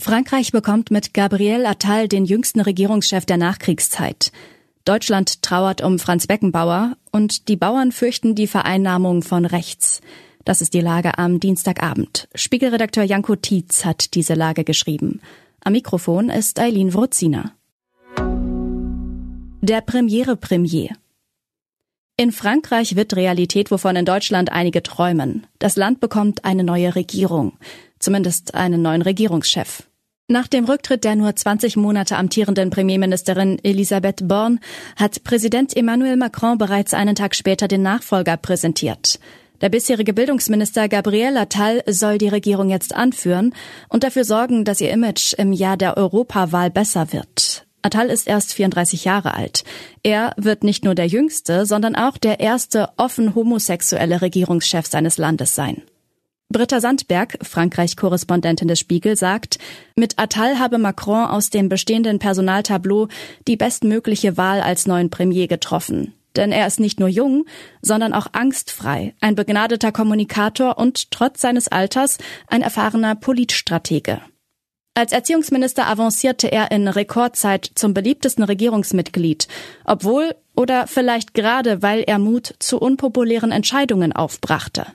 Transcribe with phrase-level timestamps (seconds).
[0.00, 4.32] Frankreich bekommt mit Gabriel Attal den jüngsten Regierungschef der Nachkriegszeit.
[4.86, 10.00] Deutschland trauert um Franz Beckenbauer und die Bauern fürchten die Vereinnahmung von rechts.
[10.44, 12.28] Das ist die Lage am Dienstagabend.
[12.34, 15.20] Spiegelredakteur Janko Tietz hat diese Lage geschrieben.
[15.62, 17.52] Am Mikrofon ist Eileen Wrozina.
[19.60, 20.96] Der Premiere Premier.
[22.16, 25.46] In Frankreich wird Realität, wovon in Deutschland einige träumen.
[25.58, 27.52] Das Land bekommt eine neue Regierung.
[27.98, 29.89] Zumindest einen neuen Regierungschef.
[30.30, 34.60] Nach dem Rücktritt der nur 20 Monate amtierenden Premierministerin Elisabeth Born
[34.94, 39.18] hat Präsident Emmanuel Macron bereits einen Tag später den Nachfolger präsentiert.
[39.60, 43.52] Der bisherige Bildungsminister Gabriel Attal soll die Regierung jetzt anführen
[43.88, 47.66] und dafür sorgen, dass ihr Image im Jahr der Europawahl besser wird.
[47.82, 49.64] Attal ist erst 34 Jahre alt.
[50.04, 55.56] Er wird nicht nur der jüngste, sondern auch der erste offen homosexuelle Regierungschef seines Landes
[55.56, 55.82] sein.
[56.52, 59.60] Britta Sandberg, Frankreich-Korrespondentin des Spiegel, sagt,
[59.94, 63.06] mit Attal habe Macron aus dem bestehenden Personaltableau
[63.46, 66.12] die bestmögliche Wahl als neuen Premier getroffen.
[66.34, 67.46] Denn er ist nicht nur jung,
[67.82, 74.20] sondern auch angstfrei, ein begnadeter Kommunikator und trotz seines Alters ein erfahrener Politstratege.
[74.94, 79.46] Als Erziehungsminister avancierte er in Rekordzeit zum beliebtesten Regierungsmitglied,
[79.84, 84.86] obwohl oder vielleicht gerade weil er Mut zu unpopulären Entscheidungen aufbrachte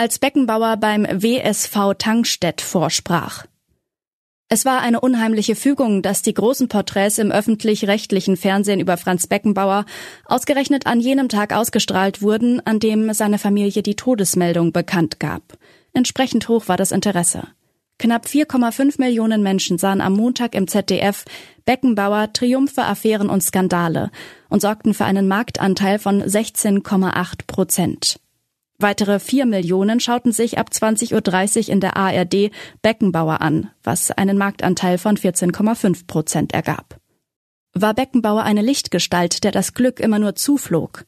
[0.00, 3.44] als Beckenbauer beim WSV Tankstedt vorsprach.
[4.48, 9.84] Es war eine unheimliche Fügung, dass die großen Porträts im öffentlich-rechtlichen Fernsehen über Franz Beckenbauer
[10.24, 15.42] ausgerechnet an jenem Tag ausgestrahlt wurden, an dem seine Familie die Todesmeldung bekannt gab.
[15.92, 17.48] Entsprechend hoch war das Interesse.
[17.98, 21.26] Knapp 4,5 Millionen Menschen sahen am Montag im ZDF
[21.66, 24.10] Beckenbauer Triumphe, Affären und Skandale
[24.48, 28.18] und sorgten für einen Marktanteil von 16,8 Prozent.
[28.82, 32.50] Weitere vier Millionen schauten sich ab 20.30 Uhr in der ARD
[32.80, 36.98] Beckenbauer an, was einen Marktanteil von 14,5 Prozent ergab.
[37.74, 41.04] War Beckenbauer eine Lichtgestalt, der das Glück immer nur zuflog?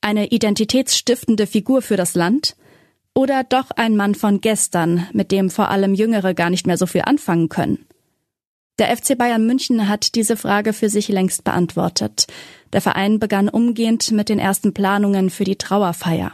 [0.00, 2.56] Eine identitätsstiftende Figur für das Land?
[3.12, 6.86] Oder doch ein Mann von gestern, mit dem vor allem Jüngere gar nicht mehr so
[6.86, 7.86] viel anfangen können?
[8.78, 12.28] Der FC Bayern München hat diese Frage für sich längst beantwortet.
[12.72, 16.32] Der Verein begann umgehend mit den ersten Planungen für die Trauerfeier.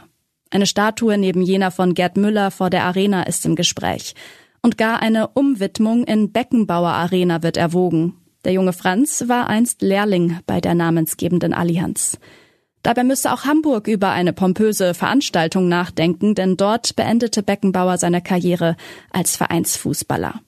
[0.53, 4.13] Eine Statue neben jener von Gerd Müller vor der Arena ist im Gespräch.
[4.61, 8.17] Und gar eine Umwidmung in Beckenbauer Arena wird erwogen.
[8.45, 12.19] Der junge Franz war einst Lehrling bei der namensgebenden Allianz.
[12.83, 18.75] Dabei müsse auch Hamburg über eine pompöse Veranstaltung nachdenken, denn dort beendete Beckenbauer seine Karriere
[19.09, 20.39] als Vereinsfußballer.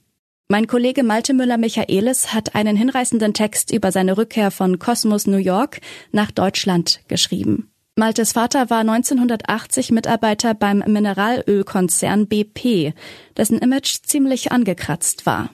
[0.50, 5.82] Mein Kollege Malte Müller-Michaelis hat einen hinreißenden Text über seine Rückkehr von Kosmos New York
[6.12, 7.72] nach Deutschland geschrieben.
[7.98, 12.94] Maltes Vater war 1980 Mitarbeiter beim Mineralölkonzern BP,
[13.38, 15.50] dessen Image ziemlich angekratzt war.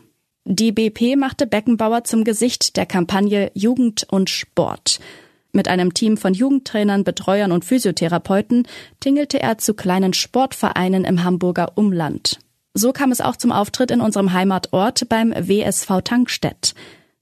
[0.45, 4.99] Die BP machte Beckenbauer zum Gesicht der Kampagne Jugend und Sport.
[5.51, 8.67] Mit einem Team von Jugendtrainern, Betreuern und Physiotherapeuten
[8.99, 12.39] tingelte er zu kleinen Sportvereinen im Hamburger Umland.
[12.73, 16.73] So kam es auch zum Auftritt in unserem Heimatort beim WSV Tankstedt.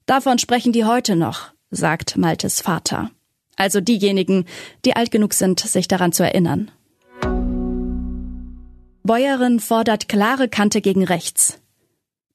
[0.06, 3.10] Davon sprechen die heute noch, sagt Maltes Vater
[3.60, 4.46] also diejenigen,
[4.86, 6.70] die alt genug sind, sich daran zu erinnern.
[9.02, 11.58] Bäuerin fordert klare Kante gegen rechts.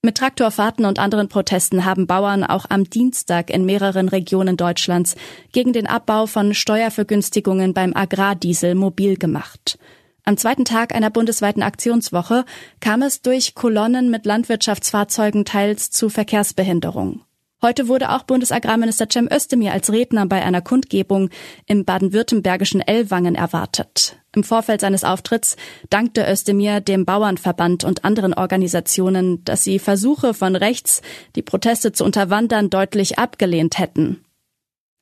[0.03, 5.15] Mit Traktorfahrten und anderen Protesten haben Bauern auch am Dienstag in mehreren Regionen Deutschlands
[5.51, 9.79] gegen den Abbau von Steuervergünstigungen beim Agrardiesel mobil gemacht.
[10.23, 12.45] Am zweiten Tag einer bundesweiten Aktionswoche
[12.81, 17.21] kam es durch Kolonnen mit Landwirtschaftsfahrzeugen teils zu Verkehrsbehinderung.
[17.61, 21.29] Heute wurde auch Bundesagrarminister Cem Özdemir als Redner bei einer Kundgebung
[21.65, 24.17] im baden-württembergischen Ellwangen erwartet.
[24.35, 25.55] Im Vorfeld seines Auftritts
[25.89, 31.01] dankte Özdemir dem Bauernverband und anderen Organisationen, dass sie Versuche von rechts,
[31.35, 34.25] die Proteste zu unterwandern, deutlich abgelehnt hätten.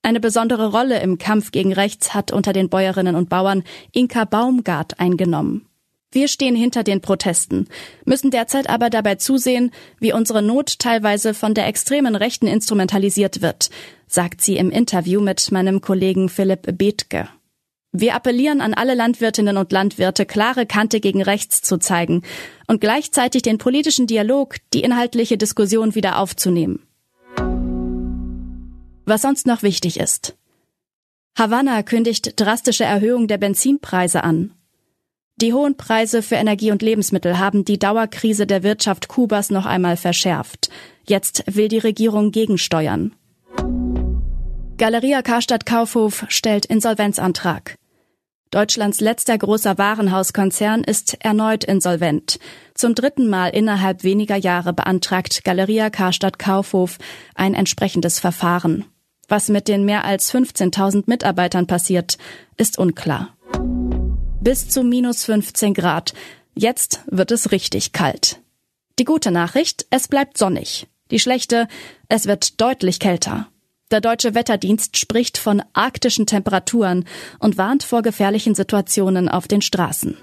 [0.03, 4.99] Eine besondere Rolle im Kampf gegen rechts hat unter den Bäuerinnen und Bauern Inka Baumgart
[4.99, 5.67] eingenommen.
[6.13, 7.67] Wir stehen hinter den Protesten,
[8.05, 13.71] müssen derzeit aber dabei zusehen, wie unsere Not teilweise von der extremen Rechten instrumentalisiert wird,
[14.05, 17.29] sagt sie im Interview mit meinem Kollegen Philipp Bethke.
[17.91, 22.21] Wir appellieren an alle Landwirtinnen und Landwirte, klare Kante gegen rechts zu zeigen
[22.67, 26.83] und gleichzeitig den politischen Dialog, die inhaltliche Diskussion wieder aufzunehmen.
[29.05, 30.37] Was sonst noch wichtig ist.
[31.35, 34.53] Havanna kündigt drastische Erhöhung der Benzinpreise an
[35.37, 39.97] die hohen Preise für Energie und Lebensmittel haben die Dauerkrise der Wirtschaft Kubas noch einmal
[39.97, 40.69] verschärft.
[41.05, 43.13] Jetzt will die Regierung gegensteuern.
[44.77, 47.75] Galeria Karstadt Kaufhof stellt Insolvenzantrag.
[48.51, 52.37] Deutschlands letzter großer Warenhauskonzern ist erneut insolvent.
[52.75, 56.99] Zum dritten Mal innerhalb weniger Jahre beantragt Galeria Karstadt Kaufhof
[57.33, 58.85] ein entsprechendes Verfahren.
[59.27, 62.17] Was mit den mehr als 15.000 Mitarbeitern passiert,
[62.57, 63.35] ist unklar.
[64.43, 66.13] Bis zu minus 15 Grad.
[66.53, 68.41] Jetzt wird es richtig kalt.
[68.99, 70.87] Die gute Nachricht, es bleibt sonnig.
[71.11, 71.69] Die schlechte,
[72.09, 73.47] es wird deutlich kälter.
[73.89, 77.05] Der deutsche Wetterdienst spricht von arktischen Temperaturen
[77.39, 80.17] und warnt vor gefährlichen Situationen auf den Straßen.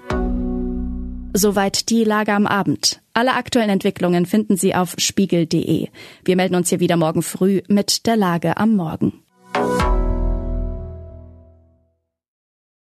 [1.33, 3.01] Soweit die Lage am Abend.
[3.15, 5.87] Alle aktuellen Entwicklungen finden Sie auf spiegel.de.
[6.23, 9.23] Wir melden uns hier wieder morgen früh mit der Lage am Morgen.